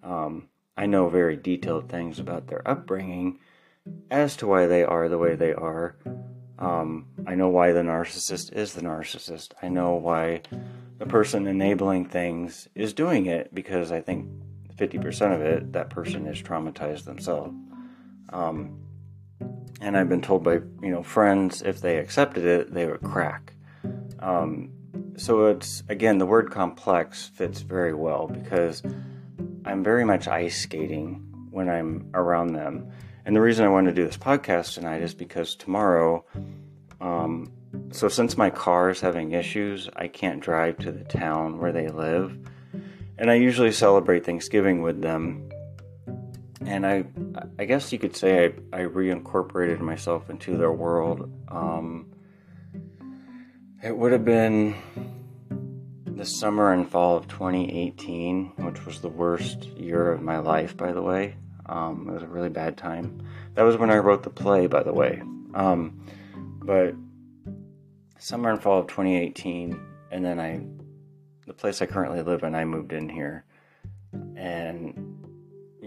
Um, 0.02 0.48
I 0.78 0.86
know 0.86 1.10
very 1.10 1.36
detailed 1.36 1.90
things 1.90 2.20
about 2.20 2.48
their 2.48 2.66
upbringing 2.68 3.40
as 4.10 4.38
to 4.38 4.48
why 4.48 4.68
they 4.68 4.84
are 4.84 5.10
the 5.10 5.18
way 5.18 5.36
they 5.36 5.54
are. 5.54 5.98
Um, 6.58 7.08
I 7.28 7.36
know 7.36 7.50
why 7.50 7.72
the 7.72 7.82
narcissist 7.82 8.54
is 8.54 8.74
the 8.74 8.82
narcissist. 8.82 9.52
I 9.62 9.70
know 9.70 9.96
why 9.96 10.42
the 10.98 11.06
person 11.06 11.48
enabling 11.48 12.06
things 12.06 12.68
is 12.76 12.94
doing 12.94 13.26
it 13.26 13.54
because 13.54 13.92
I 13.92 14.02
think 14.02 14.30
50% 14.76 15.36
of 15.36 15.42
it, 15.42 15.74
that 15.74 15.90
person 15.90 16.28
is 16.28 16.42
traumatized 16.42 17.06
themselves. 17.06 17.54
Um, 18.32 18.80
and 19.82 19.98
I've 19.98 20.10
been 20.10 20.22
told 20.22 20.44
by 20.44 20.56
you 20.82 20.92
know 20.92 21.04
friends 21.04 21.62
if 21.62 21.82
they 21.82 21.98
accepted 21.98 22.46
it, 22.46 22.74
they 22.74 22.86
would 22.86 23.02
crack. 23.02 23.54
Um, 24.20 24.72
so 25.18 25.48
it's 25.48 25.84
again 25.90 26.18
the 26.18 26.26
word 26.26 26.52
complex 26.52 27.28
fits 27.28 27.62
very 27.62 27.94
well 27.94 28.28
because 28.28 28.84
I'm 29.66 29.84
very 29.84 30.06
much 30.06 30.28
ice 30.28 30.62
skating 30.62 31.26
when 31.52 31.70
I'm 31.70 32.10
around 32.14 32.54
them 32.54 32.92
and 33.30 33.36
the 33.36 33.42
reason 33.42 33.64
I 33.64 33.70
wanted 33.70 33.96
to 33.96 34.02
do 34.02 34.08
this 34.08 34.18
podcast 34.18 34.74
tonight 34.74 35.04
is 35.04 35.14
because 35.14 35.54
tomorrow, 35.54 36.26
um, 37.00 37.52
so 37.92 38.08
since 38.08 38.36
my 38.36 38.50
car 38.50 38.90
is 38.90 39.02
having 39.02 39.34
issues, 39.34 39.88
I 39.96 40.08
can't 40.08 40.40
drive 40.40 40.80
to 40.80 40.92
the 40.92 41.04
town 41.04 41.60
where 41.60 41.72
they 41.72 41.90
live. 41.90 42.36
And 43.20 43.30
I 43.30 43.36
usually 43.36 43.72
celebrate 43.72 44.26
Thanksgiving 44.26 44.82
with 44.82 45.02
them. 45.02 45.52
And 46.66 46.86
I, 46.86 47.06
I 47.58 47.66
guess 47.66 47.92
you 47.92 48.00
could 48.00 48.16
say 48.16 48.54
I, 48.74 48.78
I 48.78 48.82
reincorporated 48.82 49.80
myself 49.80 50.30
into 50.30 50.58
their 50.58 50.72
world. 50.72 51.32
Um, 51.48 52.14
it 53.82 53.96
would 53.96 54.12
have 54.12 54.26
been 54.26 54.76
the 56.06 56.26
summer 56.26 56.74
and 56.74 56.90
fall 56.90 57.16
of 57.16 57.30
2018, 57.30 58.54
which 58.58 58.86
was 58.86 59.00
the 59.00 59.08
worst 59.08 59.64
year 59.66 60.12
of 60.12 60.22
my 60.22 60.40
life, 60.40 60.76
by 60.76 60.92
the 60.92 61.02
way. 61.02 61.36
Um, 61.66 62.08
it 62.10 62.14
was 62.14 62.24
a 62.24 62.28
really 62.28 62.50
bad 62.50 62.76
time. 62.76 63.26
That 63.54 63.64
was 63.64 63.78
when 63.78 63.90
I 63.90 63.98
wrote 63.98 64.24
the 64.24 64.30
play, 64.30 64.68
by 64.68 64.84
the 64.84 64.92
way. 64.92 65.22
Um, 65.54 66.06
but 66.36 66.94
summer 68.18 68.52
and 68.52 68.62
fall 68.62 68.80
of 68.80 68.88
2018, 68.88 69.80
and 70.12 70.26
then 70.26 70.40
I, 70.42 70.60
the 71.48 71.54
place 71.54 71.82
I 71.82 71.86
currently 71.86 72.22
live 72.22 72.44
in, 72.44 72.54
I 72.54 72.66
moved 72.66 72.92
in 72.92 73.08
here, 73.08 73.46
and 74.36 75.26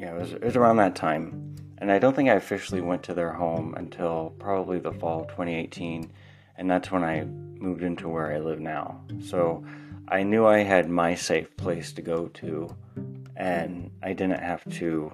yeah, 0.03 0.17
it 0.17 0.21
was, 0.21 0.33
it 0.33 0.43
was 0.43 0.57
around 0.57 0.79
that 0.79 0.97
time. 0.97 1.55
And 1.79 1.91
I 1.91 2.01
don't 2.01 2.15
think 2.15 2.29
I 2.29 2.35
officially 2.35 2.81
went 2.81 3.05
to 3.05 3.15
their 3.15 3.33
home 3.33 3.75
until 3.77 4.35
probably 4.41 4.81
the 4.81 4.91
fall 4.91 5.21
of 5.21 5.29
2018, 5.29 6.11
and 6.59 6.69
that's 6.69 6.91
when 6.91 7.05
I 7.05 7.25
moved 7.25 7.85
into 7.85 8.09
where 8.09 8.33
I 8.33 8.41
live 8.41 8.59
now. 8.59 9.01
So 9.25 9.65
I 10.09 10.25
knew 10.25 10.45
I 10.45 10.59
had 10.59 10.91
my 10.91 11.15
safe 11.15 11.57
place 11.57 11.93
to 11.93 12.03
go 12.03 12.27
to, 12.29 12.75
and 13.37 13.93
I 14.03 14.13
didn't 14.13 14.41
have 14.41 14.65
to 14.79 15.13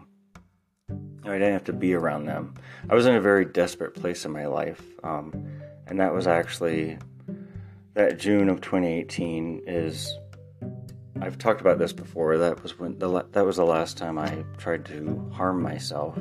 I 1.25 1.33
didn't 1.33 1.53
have 1.53 1.65
to 1.65 1.75
be 1.75 1.93
around 1.93 2.25
them. 2.25 2.55
I 2.89 2.95
was 2.95 3.05
in 3.05 3.15
a 3.15 3.21
very 3.21 3.45
desperate 3.45 3.95
place 3.95 4.25
in 4.25 4.33
my 4.33 4.47
life, 4.47 4.83
um, 5.05 5.61
and 5.87 6.01
that 6.01 6.15
was 6.15 6.27
actually 6.27 6.97
that 7.93 8.19
June 8.19 8.49
of 8.49 8.63
2018 8.63 9.65
is. 9.67 10.17
I've 11.21 11.39
talked 11.39 11.61
about 11.61 11.79
this 11.79 11.93
before. 11.93 12.39
That 12.39 12.63
was 12.63 12.79
when 12.79 12.99
the 12.99 13.25
that 13.33 13.45
was 13.45 13.57
the 13.57 13.65
last 13.65 13.99
time 13.99 14.19
I 14.19 14.45
tried 14.57 14.85
to 14.87 15.31
harm 15.33 15.63
myself, 15.63 16.17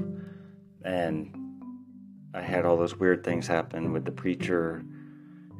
and 0.83 1.33
I 2.33 2.41
had 2.41 2.65
all 2.65 2.77
those 2.77 2.95
weird 2.95 3.23
things 3.23 3.47
happen 3.47 3.93
with 3.93 4.05
the 4.05 4.11
preacher 4.11 4.83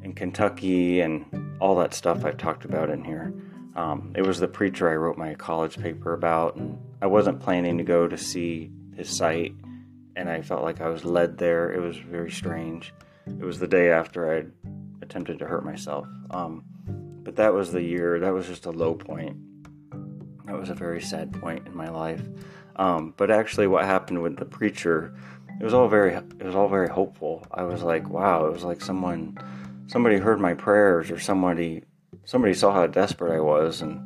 in 0.02 0.14
Kentucky 0.14 1.00
and 1.00 1.56
all 1.60 1.76
that 1.76 1.94
stuff 1.94 2.24
I've 2.24 2.36
talked 2.36 2.64
about 2.64 2.90
in 2.90 3.04
here. 3.04 3.32
Um, 3.76 4.12
it 4.16 4.22
was 4.22 4.40
the 4.40 4.48
preacher 4.48 4.88
I 4.88 4.96
wrote 4.96 5.16
my 5.16 5.34
college 5.34 5.78
paper 5.78 6.12
about, 6.12 6.56
and 6.56 6.78
I 7.00 7.06
wasn't 7.06 7.40
planning 7.40 7.78
to 7.78 7.84
go 7.84 8.08
to 8.08 8.18
see 8.18 8.70
his 8.96 9.08
site, 9.08 9.54
and 10.16 10.28
I 10.28 10.42
felt 10.42 10.62
like 10.62 10.80
I 10.80 10.88
was 10.88 11.04
led 11.04 11.38
there. 11.38 11.72
It 11.72 11.80
was 11.80 11.96
very 11.96 12.30
strange. 12.30 12.92
It 13.26 13.44
was 13.44 13.60
the 13.60 13.68
day 13.68 13.90
after 13.90 14.36
I 14.36 14.46
attempted 15.00 15.38
to 15.38 15.46
hurt 15.46 15.64
myself. 15.64 16.08
Um, 16.30 16.64
but 17.28 17.36
that 17.36 17.52
was 17.52 17.72
the 17.72 17.82
year. 17.82 18.18
That 18.18 18.32
was 18.32 18.46
just 18.46 18.64
a 18.64 18.70
low 18.70 18.94
point. 18.94 19.36
That 20.46 20.58
was 20.58 20.70
a 20.70 20.74
very 20.74 21.02
sad 21.02 21.30
point 21.30 21.66
in 21.66 21.76
my 21.76 21.90
life. 21.90 22.22
Um, 22.76 23.12
but 23.18 23.30
actually, 23.30 23.66
what 23.66 23.84
happened 23.84 24.22
with 24.22 24.38
the 24.38 24.46
preacher, 24.46 25.14
it 25.60 25.62
was 25.62 25.74
all 25.74 25.88
very, 25.88 26.14
it 26.14 26.42
was 26.42 26.54
all 26.54 26.70
very 26.70 26.88
hopeful. 26.88 27.46
I 27.52 27.64
was 27.64 27.82
like, 27.82 28.08
wow, 28.08 28.46
it 28.46 28.52
was 28.54 28.64
like 28.64 28.80
someone, 28.80 29.36
somebody 29.88 30.16
heard 30.16 30.40
my 30.40 30.54
prayers, 30.54 31.10
or 31.10 31.18
somebody, 31.18 31.82
somebody 32.24 32.54
saw 32.54 32.72
how 32.72 32.86
desperate 32.86 33.36
I 33.36 33.40
was, 33.40 33.82
and 33.82 34.00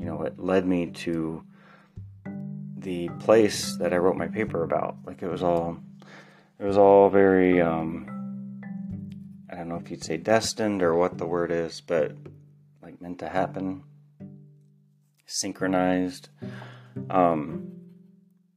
you 0.00 0.06
know, 0.06 0.22
it 0.22 0.36
led 0.40 0.66
me 0.66 0.88
to 0.88 1.44
the 2.78 3.10
place 3.20 3.76
that 3.76 3.94
I 3.94 3.98
wrote 3.98 4.16
my 4.16 4.26
paper 4.26 4.64
about. 4.64 4.96
Like 5.06 5.22
it 5.22 5.28
was 5.28 5.44
all, 5.44 5.78
it 6.58 6.64
was 6.64 6.76
all 6.76 7.10
very, 7.10 7.60
um, 7.60 8.60
I 9.48 9.54
don't 9.54 9.68
know 9.68 9.76
if 9.76 9.88
you'd 9.88 10.02
say 10.02 10.16
destined 10.16 10.82
or 10.82 10.96
what 10.96 11.16
the 11.16 11.26
word 11.26 11.52
is, 11.52 11.80
but 11.80 12.16
meant 13.06 13.20
to 13.20 13.28
happen, 13.28 13.84
synchronized. 15.26 16.28
Um, 17.08 17.70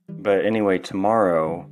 but 0.07 0.43
anyway, 0.43 0.79
tomorrow, 0.79 1.69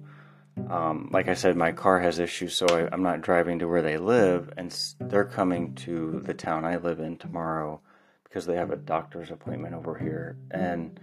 um, 0.70 1.10
like 1.12 1.28
I 1.28 1.34
said, 1.34 1.58
my 1.58 1.72
car 1.72 2.00
has 2.00 2.20
issues, 2.20 2.56
so 2.56 2.68
I, 2.68 2.88
I'm 2.94 3.02
not 3.02 3.22
driving 3.22 3.58
to 3.60 3.68
where 3.68 3.82
they 3.82 3.98
live, 3.98 4.54
and 4.58 4.72
they're 5.00 5.26
coming 5.26 5.74
to 5.88 6.22
the 6.24 6.36
town 6.36 6.66
I 6.66 6.78
live 6.78 7.00
in 7.00 7.18
tomorrow 7.18 7.82
because 8.24 8.46
they 8.46 8.58
have 8.58 8.70
a 8.70 8.76
doctor's 8.76 9.32
appointment 9.32 9.74
over 9.74 9.98
here, 9.98 10.38
and 10.52 11.00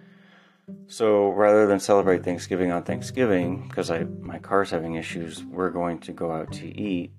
so 0.87 1.31
rather 1.31 1.67
than 1.67 1.81
celebrate 1.81 2.23
Thanksgiving 2.23 2.71
on 2.71 2.85
Thanksgiving, 2.85 3.67
because 3.67 3.91
I 3.91 4.05
my 4.05 4.39
car's 4.39 4.71
having 4.71 4.95
issues, 4.95 5.43
we're 5.43 5.71
going 5.71 5.99
to 6.01 6.13
go 6.13 6.31
out 6.31 6.53
to 6.53 6.67
eat 6.67 7.11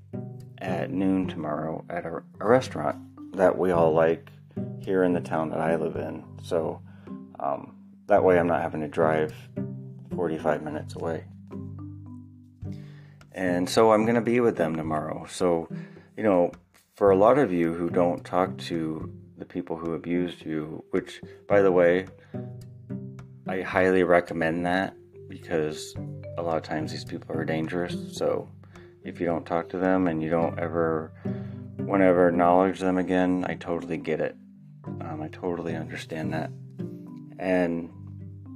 at 0.59 0.91
noon 0.91 1.27
tomorrow 1.27 1.83
at 1.89 2.05
a, 2.05 2.23
a 2.39 2.47
restaurant 2.47 2.97
that 3.35 3.57
we 3.57 3.71
all 3.71 3.93
like 3.93 4.31
here 4.85 5.03
in 5.03 5.13
the 5.13 5.19
town 5.19 5.49
that 5.49 5.59
I 5.59 5.75
live 5.75 5.95
in. 5.95 6.23
So 6.43 6.79
um, 7.39 7.75
that 8.05 8.23
way 8.23 8.37
I'm 8.37 8.47
not 8.47 8.61
having 8.61 8.81
to 8.81 8.87
drive 8.87 9.33
45 10.15 10.61
minutes 10.61 10.95
away. 10.95 11.25
And 13.31 13.67
so 13.67 13.91
I'm 13.91 14.03
going 14.03 14.15
to 14.15 14.21
be 14.21 14.39
with 14.39 14.55
them 14.55 14.75
tomorrow. 14.75 15.25
So, 15.27 15.67
you 16.15 16.23
know, 16.23 16.51
for 16.95 17.09
a 17.09 17.17
lot 17.17 17.39
of 17.39 17.51
you 17.51 17.73
who 17.73 17.89
don't 17.89 18.23
talk 18.23 18.55
to 18.59 19.11
the 19.37 19.45
people 19.45 19.75
who 19.75 19.93
abused 19.93 20.45
you, 20.45 20.85
which, 20.91 21.19
by 21.47 21.61
the 21.61 21.71
way, 21.71 22.05
I 23.47 23.61
highly 23.61 24.03
recommend 24.03 24.65
that 24.67 24.95
because 25.27 25.95
a 26.37 26.41
lot 26.41 26.57
of 26.57 26.63
times 26.63 26.91
these 26.91 27.03
people 27.03 27.35
are 27.35 27.43
dangerous. 27.43 28.15
So 28.15 28.47
if 29.03 29.19
you 29.19 29.25
don't 29.25 29.45
talk 29.45 29.67
to 29.69 29.77
them 29.77 30.07
and 30.07 30.21
you 30.21 30.29
don't 30.29 30.57
ever 30.59 31.11
want 31.79 32.01
to 32.01 32.05
ever 32.05 32.29
acknowledge 32.29 32.79
them 32.79 32.97
again, 32.97 33.45
I 33.49 33.55
totally 33.55 33.97
get 33.97 34.21
it. 34.21 34.35
Um, 34.85 35.21
I 35.21 35.27
totally 35.29 35.75
understand 35.75 36.33
that. 36.33 36.51
And, 37.39 37.89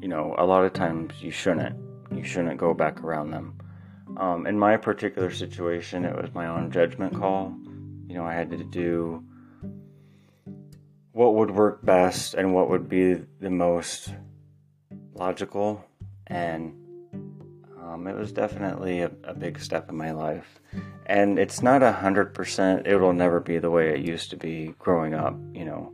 you 0.02 0.08
know, 0.08 0.36
a 0.38 0.46
lot 0.46 0.64
of 0.64 0.74
times 0.74 1.14
you 1.22 1.32
shouldn't. 1.32 1.76
You 2.16 2.24
shouldn't 2.24 2.58
go 2.58 2.74
back 2.74 3.02
around 3.02 3.32
them. 3.32 3.58
Um, 4.18 4.48
in 4.48 4.58
my 4.58 4.78
particular 4.78 5.32
situation, 5.32 6.06
it 6.06 6.16
was 6.16 6.34
my 6.34 6.48
own 6.48 6.72
judgment 6.72 7.14
call. 7.14 7.56
You 8.08 8.16
know, 8.16 8.26
I 8.26 8.34
had 8.34 8.50
to 8.52 8.64
do 8.64 9.24
what 11.12 11.36
would 11.36 11.52
work 11.52 11.84
best 11.86 12.34
and 12.34 12.54
what 12.54 12.70
would 12.70 12.88
be 12.88 13.14
the 13.40 13.50
most 13.50 14.14
logical 15.14 15.84
and 16.28 16.74
um, 17.82 18.08
it 18.08 18.16
was 18.16 18.32
definitely 18.32 19.02
a, 19.02 19.12
a, 19.24 19.34
big 19.34 19.60
step 19.60 19.90
in 19.90 19.98
my 19.98 20.12
life 20.12 20.60
and 21.08 21.38
it's 21.40 21.62
not 21.62 21.84
a 21.84 21.92
hundred 21.92 22.34
percent 22.34 22.88
it'll 22.88 23.12
never 23.12 23.40
be 23.40 23.58
the 23.58 23.70
way 23.70 23.90
it 23.90 24.00
used 24.00 24.30
to 24.30 24.38
be 24.38 24.74
growing 24.80 25.14
up 25.14 25.36
you 25.54 25.66
know 25.66 25.92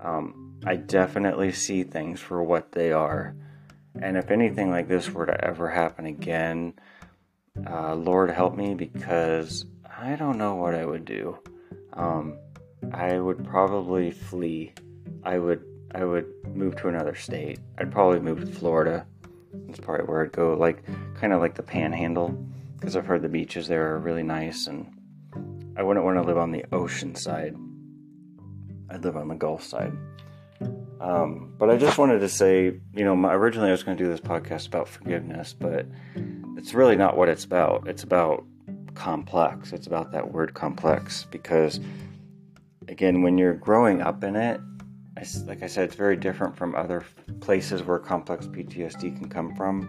um, 0.00 0.58
i 0.64 0.76
definitely 0.76 1.52
see 1.52 1.82
things 1.82 2.20
for 2.20 2.42
what 2.42 2.72
they 2.72 2.92
are 2.92 3.34
and 4.00 4.16
if 4.16 4.30
anything 4.30 4.70
like 4.70 4.88
this 4.88 5.10
were 5.10 5.26
to 5.26 5.44
ever 5.44 5.68
happen 5.68 6.06
again 6.06 6.72
uh, 7.68 7.94
lord 7.94 8.30
help 8.30 8.56
me 8.56 8.74
because 8.74 9.64
i 9.98 10.14
don't 10.16 10.38
know 10.38 10.54
what 10.54 10.74
i 10.74 10.84
would 10.84 11.04
do 11.04 11.36
um, 11.94 12.38
I 12.92 13.18
would 13.18 13.44
probably 13.44 14.10
flee. 14.10 14.72
I 15.24 15.38
would 15.38 15.64
I 15.94 16.04
would 16.04 16.26
move 16.54 16.76
to 16.76 16.88
another 16.88 17.14
state. 17.14 17.58
I'd 17.78 17.92
probably 17.92 18.20
move 18.20 18.40
to 18.40 18.46
Florida. 18.46 19.06
That's 19.66 19.80
probably 19.80 20.06
where 20.06 20.24
I'd 20.24 20.32
go, 20.32 20.54
like 20.54 20.84
kind 21.14 21.32
of 21.32 21.40
like 21.40 21.54
the 21.54 21.62
Panhandle, 21.62 22.28
because 22.74 22.96
I've 22.96 23.06
heard 23.06 23.22
the 23.22 23.28
beaches 23.28 23.66
there 23.66 23.94
are 23.94 23.98
really 23.98 24.22
nice, 24.22 24.66
and 24.66 24.86
I 25.76 25.82
wouldn't 25.82 26.04
want 26.04 26.18
to 26.18 26.22
live 26.22 26.38
on 26.38 26.52
the 26.52 26.64
ocean 26.72 27.14
side. 27.14 27.56
I'd 28.90 29.04
live 29.04 29.16
on 29.16 29.28
the 29.28 29.34
Gulf 29.34 29.62
side. 29.62 29.92
Um, 31.00 31.54
but 31.58 31.70
I 31.70 31.76
just 31.76 31.98
wanted 31.98 32.20
to 32.20 32.28
say, 32.28 32.80
you 32.92 33.04
know, 33.04 33.14
my, 33.14 33.32
originally 33.32 33.68
I 33.68 33.72
was 33.72 33.82
going 33.82 33.96
to 33.96 34.02
do 34.02 34.10
this 34.10 34.20
podcast 34.20 34.66
about 34.66 34.88
forgiveness, 34.88 35.52
but 35.52 35.86
it's 36.56 36.74
really 36.74 36.96
not 36.96 37.16
what 37.16 37.28
it's 37.28 37.44
about. 37.44 37.86
It's 37.86 38.02
about 38.02 38.44
complex. 38.94 39.72
It's 39.72 39.86
about 39.86 40.10
that 40.12 40.32
word 40.32 40.54
complex 40.54 41.26
because 41.30 41.78
again, 42.88 43.22
when 43.22 43.38
you're 43.38 43.54
growing 43.54 44.02
up 44.02 44.24
in 44.24 44.34
it, 44.34 44.60
like 45.46 45.62
I 45.62 45.66
said, 45.66 45.84
it's 45.84 45.96
very 45.96 46.16
different 46.16 46.56
from 46.56 46.74
other 46.74 47.04
places 47.40 47.82
where 47.82 47.98
complex 47.98 48.46
PTSD 48.46 49.16
can 49.16 49.28
come 49.28 49.54
from. 49.54 49.88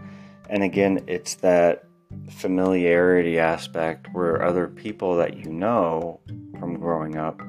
And 0.50 0.63
again, 0.63 1.03
it's 1.08 1.36
that 1.36 1.86
familiarity 2.29 3.38
aspect 3.38 4.08
where 4.13 4.44
other 4.44 4.68
people 4.68 5.15
that 5.18 5.38
you 5.38 5.51
know 5.51 6.20
from 6.60 6.79
growing 6.79 7.15
up 7.15 7.39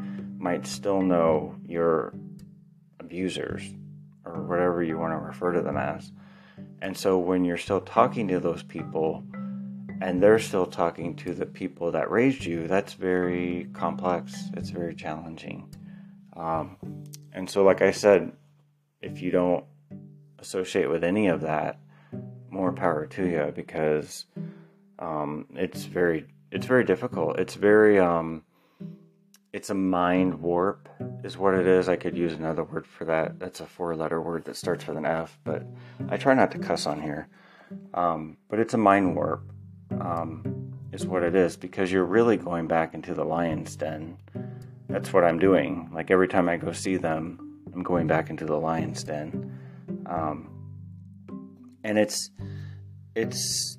might 0.41 0.67
still 0.67 1.03
know 1.03 1.55
your 1.67 2.15
abusers 2.99 3.63
or 4.25 4.43
whatever 4.43 4.83
you 4.83 4.99
want 4.99 5.13
to 5.13 5.19
refer 5.19 5.53
to 5.53 5.63
them 5.63 5.77
as. 5.77 6.11
And 6.83 6.97
so 6.97 7.19
when 7.19 7.45
you're 7.45 7.59
still 7.59 7.81
talking 7.81 8.29
to 8.29 8.41
those 8.41 8.63
people, 8.63 9.25
and 10.01 10.23
they're 10.23 10.39
still 10.39 10.67
talking 10.67 11.15
to 11.15 11.35
the 11.35 11.45
people 11.45 11.93
that 11.93 12.11
raised 12.11 12.45
you, 12.45 12.67
that's 12.67 12.95
very 12.95 13.69
complex. 13.75 14.35
It's 14.57 14.71
very 14.71 14.95
challenging. 14.95 15.69
Um, 16.35 16.79
and 17.33 17.49
so, 17.49 17.65
like 17.65 17.83
I 17.83 17.91
said, 17.91 18.33
if 19.03 19.21
you 19.21 19.31
don't 19.31 19.65
associate 20.39 20.89
with 20.89 21.05
any 21.05 21.27
of 21.27 21.43
that, 21.43 21.79
more 22.49 22.73
power 22.73 23.07
to 23.07 23.27
you 23.27 23.53
because 23.55 24.25
um, 24.99 25.47
it's 25.55 25.85
very 25.85 26.27
it's 26.51 26.67
very 26.67 26.85
difficult. 26.85 27.39
It's 27.39 27.55
very 27.55 27.99
um, 27.99 28.43
it's 29.53 29.71
a 29.71 29.75
mind 29.75 30.41
warp 30.41 30.89
is 31.25 31.37
what 31.37 31.55
it 31.55 31.67
is. 31.67 31.89
I 31.89 31.97
could 31.97 32.17
use 32.17 32.33
another 32.33 32.63
word 32.63 32.87
for 32.87 33.05
that. 33.07 33.39
That's 33.39 33.61
a 33.61 33.67
four 33.67 33.97
letter 33.97 34.21
word 34.21 34.45
that 34.45 34.57
starts 34.57 34.87
with 34.87 34.97
an 34.97 35.07
F, 35.07 35.39
but 35.45 35.65
I 36.09 36.17
try 36.17 36.35
not 36.35 36.53
to 36.53 36.59
cuss 36.59 36.87
on 36.87 37.03
here. 37.03 37.29
Um, 37.95 38.37
but 38.49 38.59
it's 38.61 38.75
a 38.75 38.79
mind 38.79 39.17
warp 39.17 39.43
um, 40.01 40.73
is 40.93 41.07
what 41.07 41.23
it 41.23 41.35
is 41.35 41.57
because 41.57 41.91
you're 41.91 42.05
really 42.05 42.37
going 42.37 42.69
back 42.69 42.95
into 42.95 43.15
the 43.15 43.25
lion's 43.25 43.77
den. 43.77 44.19
That's 44.89 45.13
what 45.13 45.25
I'm 45.25 45.39
doing. 45.39 45.91
Like 45.93 46.11
every 46.11 46.29
time 46.29 46.49
I 46.49 46.57
go 46.57 46.73
see 46.73 46.97
them, 46.97 47.63
I'm 47.73 47.83
going 47.83 48.07
back 48.07 48.31
into 48.31 48.45
the 48.45 48.57
lion's 48.57 49.03
den. 49.05 49.59
Um, 50.07 50.51
and 51.83 51.99
it's 51.99 52.31
it's 53.15 53.77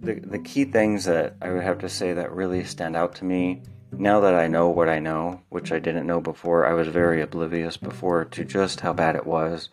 the 0.00 0.20
the 0.22 0.38
key 0.38 0.64
things 0.64 1.04
that 1.04 1.36
I 1.42 1.50
would 1.50 1.62
have 1.62 1.78
to 1.80 1.88
say 1.88 2.14
that 2.14 2.32
really 2.32 2.64
stand 2.64 2.96
out 2.96 3.16
to 3.16 3.24
me 3.24 3.62
now 3.92 4.20
that 4.20 4.34
I 4.34 4.46
know 4.46 4.68
what 4.68 4.88
I 4.88 4.98
know, 4.98 5.42
which 5.48 5.72
I 5.72 5.78
didn't 5.78 6.06
know 6.06 6.20
before. 6.20 6.66
I 6.66 6.74
was 6.74 6.88
very 6.88 7.22
oblivious 7.22 7.76
before 7.76 8.24
to 8.26 8.44
just 8.44 8.80
how 8.80 8.92
bad 8.92 9.16
it 9.16 9.26
was. 9.26 9.68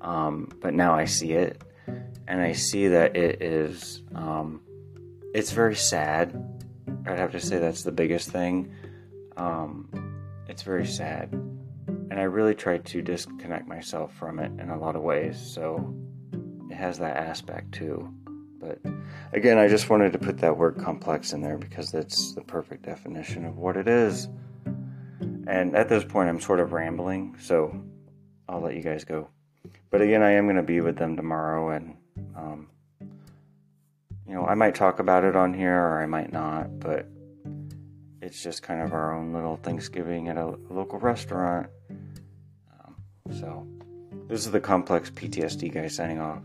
Um, 0.00 0.50
but 0.60 0.74
now 0.74 0.94
I 0.94 1.04
see 1.04 1.32
it, 1.32 1.62
and 2.26 2.40
I 2.40 2.52
see 2.52 2.88
that 2.88 3.16
it 3.16 3.42
is 3.42 4.02
um, 4.14 4.62
it's 5.34 5.52
very 5.52 5.76
sad. 5.76 6.34
I'd 7.06 7.18
have 7.18 7.32
to 7.32 7.40
say 7.40 7.58
that's 7.58 7.82
the 7.82 7.92
biggest 7.92 8.30
thing. 8.30 8.74
Um, 9.36 9.88
it's 10.48 10.62
very 10.62 10.86
sad. 10.86 11.32
And 11.32 12.14
I 12.20 12.24
really 12.24 12.54
try 12.54 12.78
to 12.78 13.02
disconnect 13.02 13.66
myself 13.66 14.14
from 14.14 14.38
it 14.38 14.52
in 14.60 14.68
a 14.68 14.78
lot 14.78 14.96
of 14.96 15.02
ways. 15.02 15.38
So 15.38 15.94
it 16.70 16.74
has 16.74 16.98
that 16.98 17.16
aspect 17.16 17.72
too. 17.72 18.12
But 18.62 18.78
again, 19.32 19.58
I 19.58 19.66
just 19.66 19.90
wanted 19.90 20.12
to 20.12 20.18
put 20.18 20.38
that 20.38 20.56
word 20.56 20.78
complex 20.78 21.32
in 21.32 21.42
there 21.42 21.58
because 21.58 21.90
that's 21.90 22.32
the 22.32 22.42
perfect 22.42 22.84
definition 22.84 23.44
of 23.44 23.58
what 23.58 23.76
it 23.76 23.88
is. 23.88 24.28
And 25.48 25.74
at 25.74 25.88
this 25.88 26.04
point, 26.04 26.28
I'm 26.28 26.40
sort 26.40 26.60
of 26.60 26.72
rambling, 26.72 27.36
so 27.40 27.82
I'll 28.48 28.60
let 28.60 28.76
you 28.76 28.82
guys 28.82 29.02
go. 29.04 29.28
But 29.90 30.00
again, 30.00 30.22
I 30.22 30.30
am 30.32 30.46
going 30.46 30.56
to 30.56 30.62
be 30.62 30.80
with 30.80 30.96
them 30.96 31.16
tomorrow, 31.16 31.70
and 31.70 31.96
um, 32.36 32.68
you 33.00 34.34
know, 34.34 34.46
I 34.46 34.54
might 34.54 34.76
talk 34.76 35.00
about 35.00 35.24
it 35.24 35.34
on 35.34 35.52
here 35.52 35.76
or 35.76 36.00
I 36.00 36.06
might 36.06 36.32
not, 36.32 36.78
but 36.78 37.08
it's 38.20 38.40
just 38.40 38.62
kind 38.62 38.80
of 38.80 38.92
our 38.92 39.12
own 39.12 39.32
little 39.32 39.56
Thanksgiving 39.56 40.28
at 40.28 40.36
a, 40.36 40.56
local 40.70 41.00
restaurant. 41.00 41.66
Um, 41.90 42.94
so, 43.32 43.66
this 44.28 44.46
is 44.46 44.52
the 44.52 44.60
complex 44.60 45.10
PTSD 45.10 45.74
guy 45.74 45.88
signing 45.88 46.20
off. 46.20 46.42